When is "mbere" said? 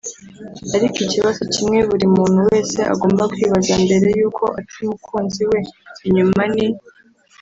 3.83-4.07